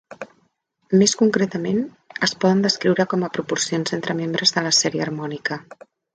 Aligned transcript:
Més 1.01 1.11
concretament, 1.19 1.77
es 2.29 2.33
poden 2.45 2.65
descriure 2.67 3.05
com 3.13 3.27
a 3.27 3.31
proporcions 3.37 3.95
entre 3.99 4.17
membres 4.23 4.57
de 4.57 4.67
la 4.71 4.75
sèrie 4.81 5.07
harmònica. 5.07 5.63